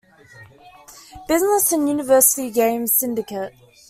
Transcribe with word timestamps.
'Business 1.27 1.71
and 1.71 1.87
University 1.87 2.49
Games 2.49 2.91
Syndicate'. 2.91 3.53